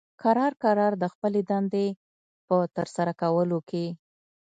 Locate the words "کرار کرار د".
0.21-1.03